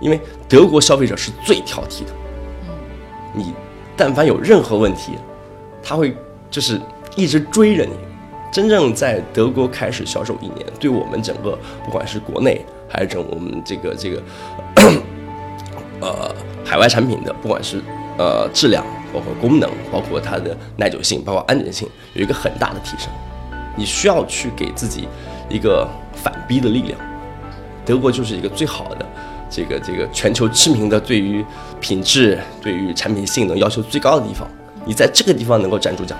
[0.00, 2.12] 因为德国消费者是最挑剔的。
[3.34, 3.52] 你。
[4.00, 5.12] 但凡有任何问题，
[5.82, 6.16] 他会
[6.50, 6.80] 就是
[7.16, 7.92] 一直追着你。
[8.50, 14.22] 真正在德国开始销售一年，对我们整个不管是国内还是整我们这个这个
[16.00, 16.34] 呃
[16.64, 17.82] 海外产品的，不管是
[18.16, 18.82] 呃质量，
[19.12, 23.10] 包括功能，包括它的耐久性，包括安全性，有一个很大的提升。
[23.76, 25.06] 你需要去给自己
[25.50, 26.98] 一个反逼的力量。
[27.84, 29.06] 德国就是一个最好的。
[29.50, 31.44] 这个这个全球知名的对于
[31.80, 34.48] 品质、对于产品性能要求最高的地方，
[34.86, 36.14] 你在这个地方能够站住脚，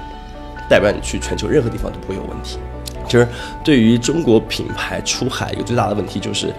[0.69, 2.59] 代表你去全球任何地方都不会有问题。
[3.07, 3.27] 其实
[3.65, 6.53] 对于中国品牌出海一个最大的问题就是，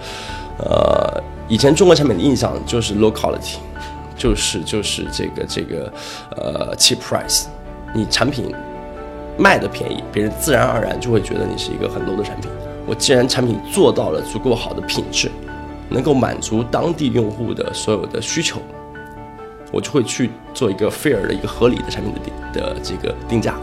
[0.58, 3.56] 呃，以前中国产品的印象就是 low quality，
[4.16, 5.92] 就是就是这个这个
[6.36, 7.44] 呃 cheap price，
[7.94, 8.52] 你产品
[9.38, 12.50] 卖的便宜，别人自然而然就会觉得你是一个很 low 的产品。
[12.86, 15.30] 我既然产品做到了足够好的品质。
[15.92, 18.60] 能够满足当地用户的所有的需求，
[19.70, 23.54] 我就会去做一个 fair 的一个合理的产品的定的这个定价。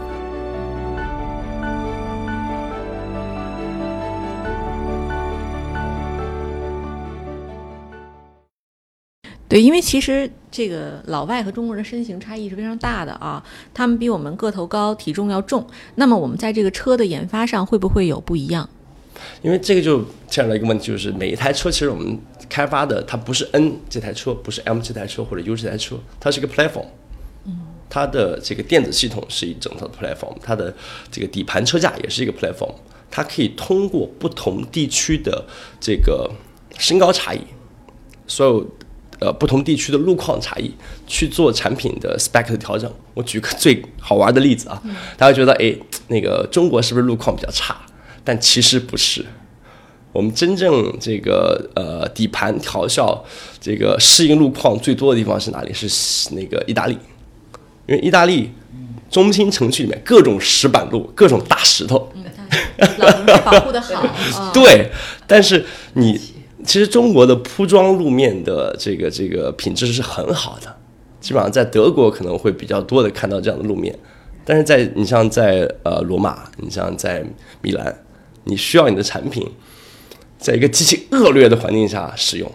[9.48, 13.42] 对，因为其实这个老外和中国人的身形差异是非常大的啊，
[13.74, 15.66] 他们比我们个头高，体重要重。
[15.96, 18.70] 那么我们在这个车的研发上会不会有不一样？
[19.42, 26.86] 因为这个就牵扯到一个问题，就是每一台车其实我们开发的它不是 N 这台车，不是 M 这台车或者 U 这台车，它是一个 platform。
[27.46, 27.58] 嗯。
[27.88, 30.74] 它的这个电子系统是一整套的 platform，它的
[31.10, 32.74] 这个底盘车架也是一个 platform，
[33.10, 35.44] 它可以通过不同地区的
[35.80, 36.30] 这个
[36.78, 37.40] 身高差异，
[38.26, 38.66] 所有。
[39.22, 40.74] 呃，不同地区的路况差异
[41.06, 42.90] 去做产品的 spec 的调整。
[43.12, 44.82] 我举个最好玩的例子啊，
[45.18, 45.76] 大家觉得哎，
[46.08, 47.76] 那个中国是不是路况比较差？
[48.30, 49.26] 但其实不是。
[50.12, 53.24] 我们真正这个呃底盘调校
[53.60, 55.72] 这个适应路况最多的地方是哪里？
[55.74, 56.96] 是那个意大利，
[57.88, 58.52] 因为意大利
[59.10, 62.08] 中心城区里面各种石板路，各种大石头，
[62.98, 64.06] 老城市保护的好。
[64.54, 64.88] 对，
[65.26, 66.20] 但是你。
[66.62, 70.76] 其实中国的铺装路面的这个这个品质是很好的，
[71.18, 73.98] 基本上在德国可能会比较多的看到这样的路面，
[74.44, 77.24] 但是在你像在呃罗马，你像在
[77.62, 78.04] 米兰，
[78.44, 79.46] 你需要你的产品
[80.38, 82.50] 在一个极其恶劣的环境下使用，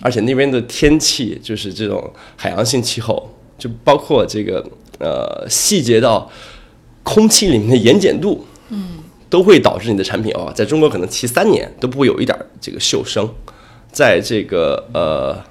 [0.00, 4.64] 而且那边的天气就是这种海洋性气候，就包括这个
[4.98, 6.30] 呃细节到
[7.02, 8.98] 空气里面的盐碱度，嗯。
[9.32, 13.26] 都会导致你的产品哦，在中国可能骑三年都不会有一点这个锈生，
[13.90, 15.42] 在这个呃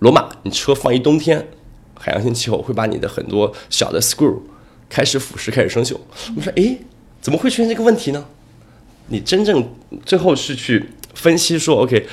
[0.00, 1.46] 罗马，你车放一冬天，
[1.94, 4.40] 海洋性气候会把你的很多小的 screw
[4.88, 5.96] 开始腐蚀，开始生锈。
[6.30, 6.80] 我们说，诶，
[7.20, 8.26] 怎么会出现这个问题呢？
[9.08, 9.68] 你真正
[10.04, 12.06] 最后是去分析说，OK，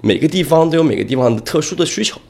[0.00, 2.20] 每个地方都有每个地方的特殊的需求，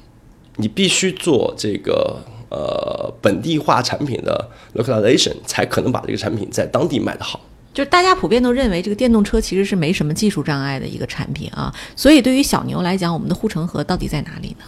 [0.57, 2.21] 你必须做这个。
[2.55, 7.41] 呃，本地化产品的 localization 才可能把这个产品在当地卖得好。
[7.73, 14.65] 就是大家普遍都认为这个电动车其实是没什么技术障碍的一个产品啊，所以对于小牛来讲，我们的护城河到底在哪里呢？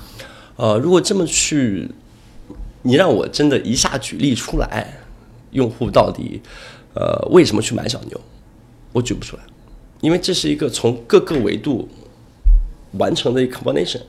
[0.56, 1.90] 呃，如果这么去，
[2.80, 4.88] 你让我真的一下举例出来，
[5.50, 6.40] 用户到底
[6.94, 8.18] 呃为什么去买小牛，
[8.94, 9.42] 我举不出来，
[10.00, 11.88] 因为这是一个从各个维度
[12.92, 14.00] 完成的一个 combination。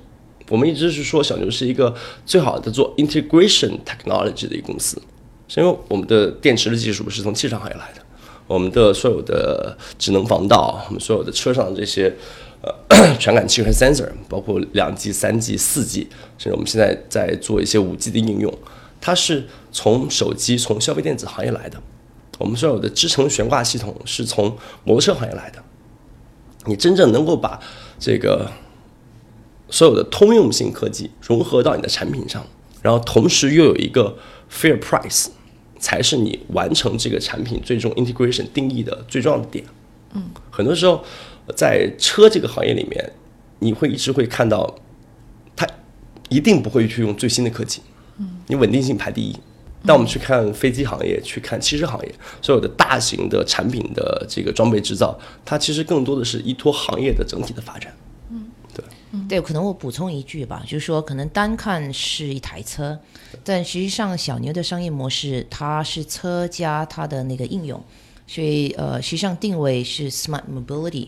[0.50, 1.92] 我们一直是说小牛是一个
[2.24, 5.02] 最好的做 integration technology 的一个公司，
[5.48, 8.02] 是因为我们的电池的技术是从汽车行业来的，
[8.46, 12.16] 我们的所有的智能防盗，我们所有的车上的这些
[12.62, 12.72] 呃
[13.18, 18.54] 传感器和 sensor，包括两 G、三 G、四 G，甚至我们现在在做一些五 G 的应用，
[19.02, 21.82] 它是从手机、从消费电子行业来的，
[22.40, 25.64] 我们所有的支撑悬挂系统是从摩托车行业来的，
[26.66, 27.60] 你真正能够把
[28.00, 28.52] 这个。
[29.68, 32.46] 所有的通用性科技融合到你的产品上，
[32.84, 34.16] 然后同时又有一个
[34.50, 35.30] fair price，
[35.80, 39.66] 才是你完成这个产品最终 integration 定义的最重要的点。
[40.14, 41.04] 嗯，很多时候
[41.56, 43.12] 在车这个行业里面，
[43.58, 44.76] 你会一直会看到，
[45.56, 45.68] 它
[46.30, 47.82] 一定不会去用最新的科技。
[48.18, 49.36] 嗯，你稳定性排第一。
[49.86, 57.94] 但我们去看飞机行业，去看汽车行业，所有的大型的产品的这个装备制造，它其实更多的是依托行业的整体的发展。
[58.30, 58.84] 嗯，对。
[59.30, 63.00] 对，可能我补充一句吧，就是说，可能单看是一台车，
[63.46, 67.82] 但实际上小牛的商业模式它是车加它的那个应用，
[68.28, 71.08] 所以呃，实际上定位是 smart mobility，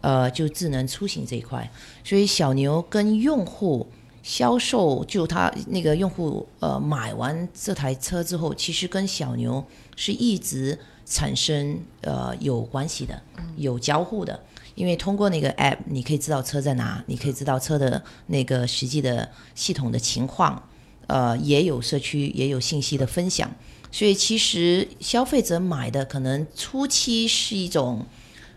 [0.00, 1.70] 呃，就智能出行这一块。
[2.02, 3.86] 所以小牛跟用户
[4.22, 9.64] 销售，就他那个用户呃买完这台车之后，其实跟小牛
[9.96, 13.20] 是一直产生呃有关系的，
[13.56, 14.38] 有交互的。
[14.74, 20.62] 因为通过那个 app，你可以知道车在哪，你可以知道车的那个实际的系统的情况，
[21.08, 23.50] 呃，也有社区也有信息的分享。
[23.90, 28.06] 所以其实消费者买的可能初期是一种，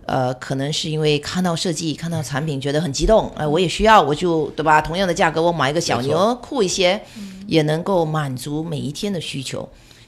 [0.06, 4.80] 呃，可能是因为看到设计、看到产品觉得很激动，哎，我也需要，我就对吧？
[4.80, 7.02] 同样的价格，我买一个小牛酷一些，
[7.48, 9.68] 也能够满足每一天的需求。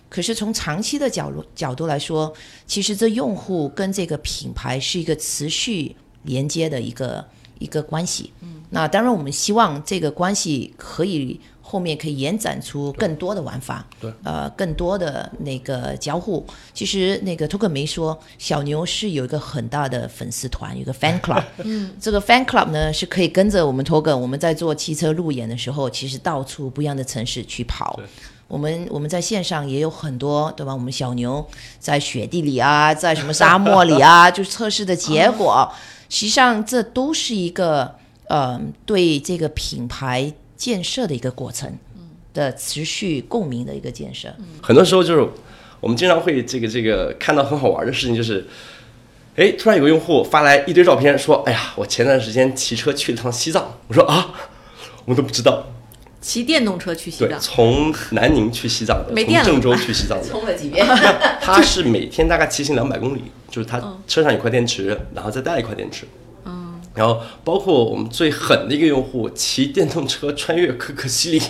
[0.09, 2.31] 可是从长期的角度角度来说，
[2.65, 7.25] 其实这用户跟这个品牌是一个持续连接的一个
[7.59, 8.31] 一个关系。
[8.41, 11.39] 嗯，那当然我们希望这个关系可以
[11.69, 13.85] 后面可以延展出更多的玩法。
[13.99, 16.45] 对，呃，更多的那个交互。
[16.73, 21.43] 其实那个托克没说，小牛是有一个很大的粉丝团，有个 fan club。
[21.63, 27.99] 嗯，这个 fan club 呢是可以跟着我们托克，我们在做汽车路演的时候，其实到处不一样的城市去跑。
[28.47, 30.73] 我们我们在线上也有很多，对吧？
[30.73, 31.45] 我们小牛
[31.79, 35.69] 在雪地里啊，在什么沙漠里啊， 就是测试的结果。
[36.07, 37.93] 实际上，这都是一个
[38.29, 41.71] 呃对这个品牌建设的一个过程
[42.33, 44.27] 的持续共鸣的一个建设。
[44.61, 45.25] 很多时候就是
[45.79, 48.45] 我们经常会这个这个看到很好玩的事情，就是，
[49.35, 53.77] 哎，突然有个用户发来一堆照片，说，哎呀，我前段时间骑车去了趟西藏。
[53.87, 54.33] 我说啊，
[55.05, 55.67] 我都不知道。
[56.19, 60.27] 骑电动车去西对，藏，从南宁去西藏的，没电从郑州去西藏的。
[60.27, 60.85] 充了几遍，
[61.39, 66.05] 他是每天大概骑行两百公里，就是他嗯车上有块电池，然后再带一块电池。
[66.97, 71.41] 嗯，然后包括我们最狠的一个用户骑电动车穿越可可西里，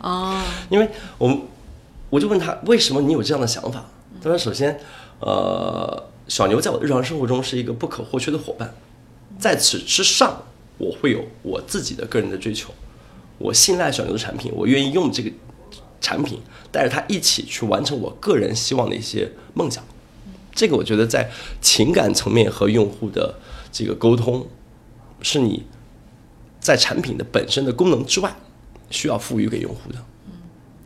[0.00, 1.40] 哦，因为我们
[2.10, 3.86] 我就问他为什么你有这样的想法？
[4.22, 4.78] 他说首先，
[5.20, 8.74] 呃，小牛在我的日常生活中是一个不可或缺的伙伴，
[9.38, 10.42] 在此之上，
[10.78, 12.70] 我会有我自己的个人的追求。
[13.38, 15.30] 我信赖小牛的产品，我愿意用这个
[16.00, 19.82] 产品带着他一起去完成我个人希望的一些梦想。
[20.54, 21.30] 这个我觉得在
[21.60, 23.34] 情感层面和用户的
[23.72, 24.46] 这个沟通，
[25.22, 25.64] 是你
[26.60, 28.30] 在产品的本身的功能之外，
[28.90, 29.98] 需要赋予给用户的。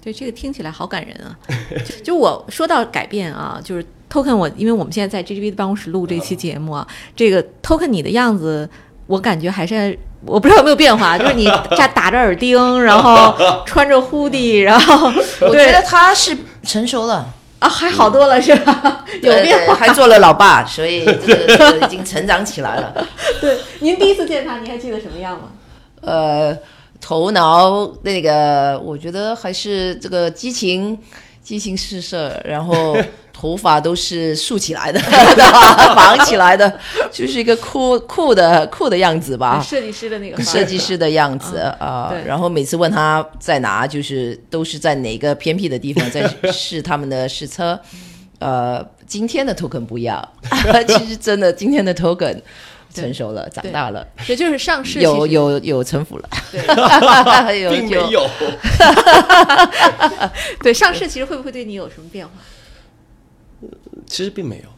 [0.01, 1.37] 对，这个听起来好感人啊！
[1.84, 8.70] 就就我说到改变啊，就是 Token 我，因为我们现在在 GGV 的办公室录这期节目啊，这个 Token 你的样子，
[9.09, 13.34] 我感觉还是我不知道有没有变化，就是你打打着耳钉，然后
[13.66, 15.09] 穿着 hoodie，然后
[15.41, 17.34] 我觉得他是成熟了。
[17.59, 19.05] 啊，还好多了是吧？
[19.23, 19.75] 有变化。
[19.75, 23.07] 还做了老爸，所以这个这个已经成长起来了。
[23.41, 25.45] 对，您第一次见他，您还记得什么样吗？
[26.03, 26.57] 呃，
[27.01, 30.99] 头脑那个，我觉得还是这个激情，
[31.47, 32.99] 激情四射，然后
[33.32, 35.01] 头发都是竖起来的，
[35.94, 36.68] 绑起来的，
[37.12, 39.62] 就是一个酷酷的酷的样子吧。
[39.62, 47.78] 设计师的那个设计师的样子嗯啊、对然后每次问他在哪，就是都是在哪个偏僻的地方在试他们的试车。
[48.38, 50.26] 呃，今天的 token 不一样，
[50.88, 52.36] 其实真的今天的 token
[53.03, 58.28] 成熟了，长大了，对，就是上市有有有城府了，对 有并没有。
[60.62, 62.32] 对上市其实会不会对你有什么变化
[64.07, 64.68] 其实并没有。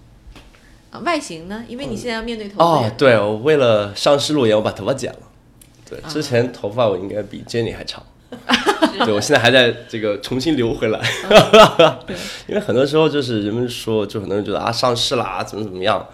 [0.91, 1.01] 啊？
[1.01, 1.63] 外形呢？
[1.69, 5.19] 因为你现在要面对投资人，，哦对，我为了上市路演，我把头发剪了。
[5.89, 8.03] 对，啊之前头发我应该比 Jenny 还长。
[9.05, 11.01] 对，我现在还在这个重新留回来。
[12.47, 16.07] 因为很多时候就是人们说，就很多人觉得啊，上市啦，怎么怎么样，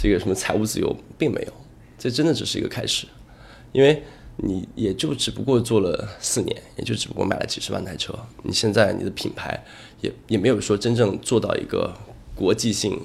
[0.00, 1.52] 这个什么财务自由，并没有，
[1.98, 3.04] 这真的只是一个开始。
[3.72, 4.00] 因为
[4.36, 9.60] 你也就只不过做了四年，也就只不过买了几十万台车，你现在你的品牌
[10.00, 11.92] 也也没有说真正做到一个
[12.36, 12.98] 国际性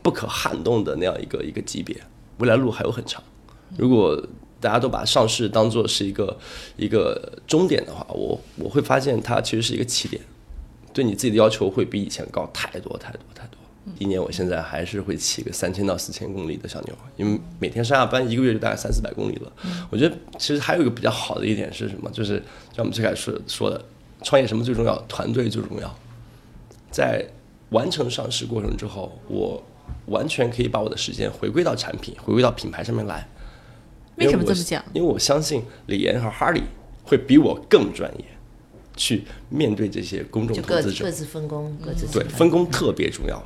[0.00, 2.00] 不可撼动的那样一个一个级别，
[2.38, 3.20] 未来路还有很长。
[3.76, 4.24] 如果
[4.60, 6.38] 大家都把上市当做是一个
[6.76, 10.22] 一个终点的话，我我会发现它其实是一个起点，
[10.94, 13.58] 对你自己的要求会比以前高太多太多太多。
[13.98, 19.52] 一年我现在还是会骑个三千到四千公里的小牛，因为每天上下班一个月就大概三四百公里了。
[19.90, 22.10] 我觉得其实还有一个比较好的一点是什么？
[22.10, 22.42] 就是
[22.74, 23.84] 像我们最开始说说的，
[24.22, 24.96] 创业什么最重要？
[25.08, 25.98] 团队最重要。
[26.90, 27.24] 在
[27.70, 29.62] 完成上市过程之后，我
[30.06, 33.26] 完全可以把我的时间回归到产品、回归到品牌上面来。
[34.16, 36.62] 为什么这么讲因为我相信李岩和哈利
[37.04, 38.24] 会比我更专业，
[38.96, 41.10] 去面对这些公众投资者各各。
[41.10, 43.42] 自分工，各自对，分分工特别重要。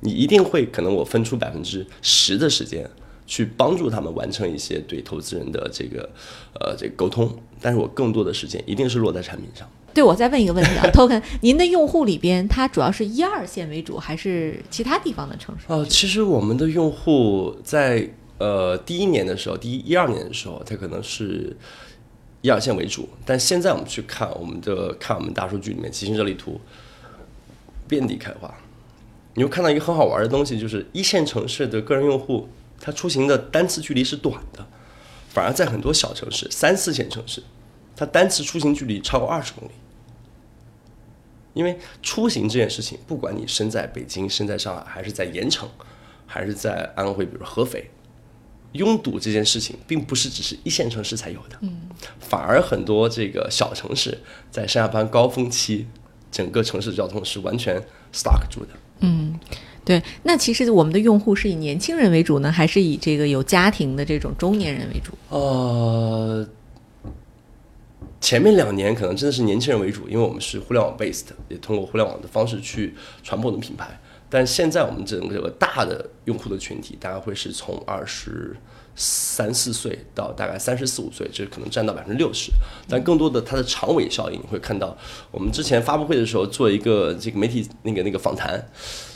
[0.00, 2.88] 你一定会可能我分出百分之十的时间
[3.26, 6.08] 去帮助他们完成一些对投资人的这个
[6.54, 7.30] 呃这个沟通，
[7.60, 9.68] 但是我更多的时间一定是落在产品上。
[9.92, 15.64] 对，我再问一个问题啊， Token，您的用户里边，它主要是一二线为主，还是其他地方的城市？
[15.66, 21.56] 哦，其实我们的用户在呃第一年的时候，第一一二年的时候，它可能是
[22.42, 26.60] 一二线为主，但现在我们去看我们的看我们大数据里面骑行热力图，
[27.88, 28.52] 遍地开花。
[29.40, 32.46] 你会看到一个很好玩的东西，就是一线城市的个人用户，
[32.78, 34.66] 他出行的单次距离是短的，
[35.30, 37.42] 反而在很多小城市、三四线城市，
[37.96, 39.72] 他单次出行距离超过二十公里。
[41.54, 45.66] 因为出行这件事情，不管你身在北京、身在上海，还是在盐城，
[46.26, 47.88] 还是在安徽，比如合肥，
[48.72, 51.88] 拥堵这件事情，并不是只是一线城市才有的，嗯，
[52.20, 54.18] 反而很多这个小城市
[54.50, 55.86] 在上下班高峰期，
[56.30, 57.80] 整个城市交通是完全
[58.12, 58.74] stuck 住的。
[59.00, 59.38] 嗯
[59.82, 65.12] 对，那其实我们的用户是以年轻人为主呢，还是以这个有家庭的这种中年人为主？
[65.30, 66.46] 呃，
[68.20, 72.94] 前面两年可能真的是年轻人为主，因为我们是互联网 based，也通过互联网的方式去
[73.24, 73.98] 传播我们的品牌。
[74.28, 78.54] 但现在我们整个大的用户的群体，大概会是从二十
[79.02, 82.52] 三四岁到大概三十四五岁，这可能占到百分之六十。
[82.86, 84.94] 但更多的它的长尾效应，会看到
[85.30, 88.62] 我们之前发布会的时候做一个这个媒体那个那个访谈，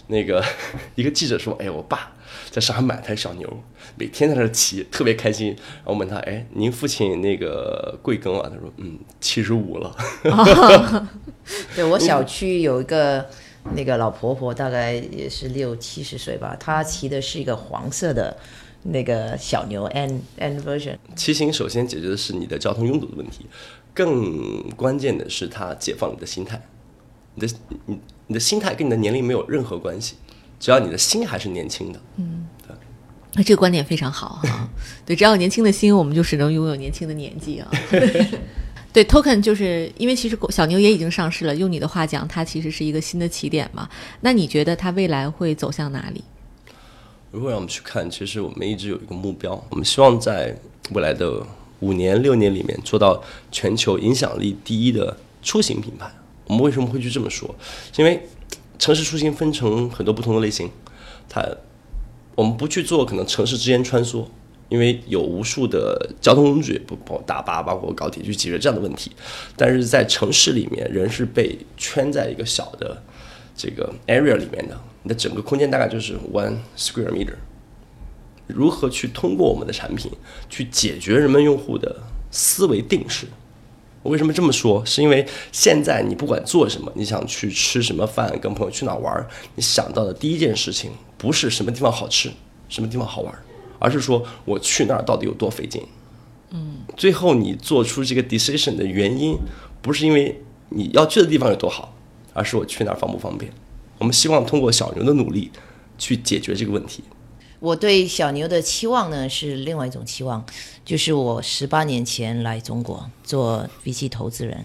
[0.07, 0.43] 那个
[0.97, 2.13] 一个记者说：“哎，我爸
[2.51, 3.63] 在上海买台小牛，
[3.99, 5.49] 每天在那骑，特别开心。”
[5.85, 9.95] 然后问他：“哎，您父亲那个贵庚啊？”他说：“嗯，七十五了。
[11.77, 13.29] 对我小区有一个
[13.75, 18.35] 那个老婆婆，大概也是六七十岁吧，她骑的是一个黄色的
[18.85, 23.47] 那个小牛 N N version。”骑行首先解决的是你的交通拥堵的问题，
[23.93, 26.61] 更关键的是它解放你的心态。
[27.35, 27.55] 你的
[27.87, 30.15] 你你的心态跟你的年龄没有任何关系，
[30.61, 32.01] 只要你的心还是年轻的。
[32.17, 32.47] 嗯
[33.37, 34.71] 那这个观点非常好哈。
[35.05, 37.69] 对，只要有年轻的心，我们就只能拥有年轻的年纪啊。
[38.95, 43.89] 对，token 就是因为其实小牛也已经上市了，用你的话讲，它其实是一个新的起点嘛。
[44.21, 46.23] 那你觉得它未来会走向哪里？
[47.35, 50.57] 如果让我们去看，其实我们一直有一个目标，我们希望在
[50.93, 51.45] 未来的
[51.81, 53.21] 五年、六年里面做到
[53.51, 56.09] 全球影响力第一的出行品牌。
[56.47, 57.53] 我们为什么会去这么说？
[57.97, 58.23] 因为
[58.79, 60.71] 城市出行分成很多不同的类型，
[61.29, 61.45] 它
[62.37, 64.25] 我们不去做可能城市之间穿梭，
[64.69, 69.11] 因为有无数的交通工具，不包括大巴、包括高铁去解决这样的问题。
[69.57, 73.03] 但是在城市里面，人是被圈在一个小的
[73.57, 77.37] 这个 area 里面的，你的整个空间大概就是 one square meter。
[78.49, 80.11] 如何去通过我们的产品
[80.51, 83.27] 去解决人们用户的思维定式？
[84.03, 84.85] 我为什么这么说？
[84.85, 92.31] 是因为现在你不管做什么，你想去吃什么饭，跟朋友去哪玩，你想到的第一件事情不是什么地方好吃，
[92.69, 93.35] 什么地方好玩，
[93.79, 95.83] 而是说我去那儿到底有多费劲。
[96.51, 99.39] 嗯，最后你做出这个 decision 的原因，
[99.81, 101.97] 不是因为你要去的地方有多好，
[102.35, 103.51] 而是我去哪儿方不方便。
[104.05, 105.51] 我们希望通过小牛的努力
[105.97, 107.03] 去解决这个问题。
[107.59, 110.45] 我对小牛的期望呢是另外一种期望，
[110.85, 114.63] 就是我十八年前来中国做 VC 投资人，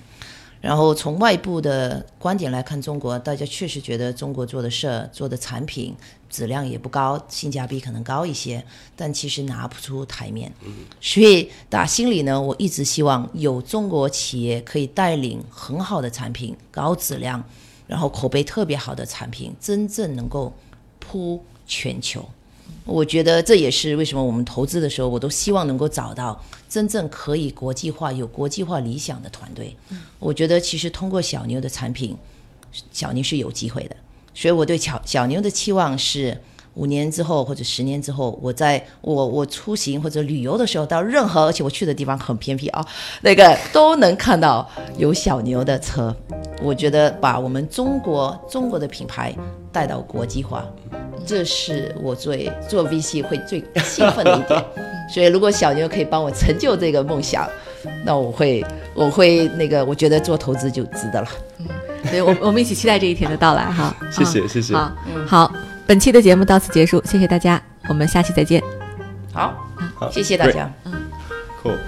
[0.59, 5.95] 然后从外部的观点来看中国，大家确实觉得中国做的事儿、做的产品
[6.29, 8.61] 质量也不高，性价比可能高一些，
[8.97, 10.51] 但其实拿不出台面。
[10.99, 17.41] 所以打心里呢，我一直希望有中国企业可以带领很好的产品、高质量，
[17.89, 20.53] 然后口碑特别好的产品，真正能够
[20.99, 22.23] 铺全球。
[22.85, 29.75] 我觉得这也是为什么我们投资的时候，我都希望能够找到真正可以国际化、有国际化理想的团队。
[30.19, 32.15] 我觉得其实通过小牛的产品，
[32.93, 33.95] 小牛是有机会的。
[34.33, 36.39] 所以我对小小牛的期望是。
[36.75, 42.85] 五年之后或者十年之后，我在我我出行或者旅游的时候，到任何而且我去的地方很偏僻啊，
[43.21, 46.15] 那个都能看到有小牛的车。
[46.61, 49.33] 我觉得把我们中国中国的品牌
[49.71, 50.63] 带到国际化，
[51.25, 54.63] 这是我最做 VC 会最兴奋的一点。
[55.13, 57.47] 所以如果小牛可以帮我成就这个梦想，
[58.05, 58.63] 那我会
[58.93, 61.27] 我会那个我觉得做投资就值得了。
[61.59, 61.67] 嗯，
[62.05, 63.95] 所以我我们一起期待这一天的到来哈。
[64.11, 64.73] 谢谢谢谢。
[64.73, 64.91] 好，
[65.25, 65.53] 好。
[65.89, 68.61] 本期的节目到此结束，谢谢大家，我们下期再见。
[69.33, 69.67] 好，
[70.11, 70.71] 谢谢大家。
[70.83, 70.93] 嗯
[71.63, 71.79] ，Cool。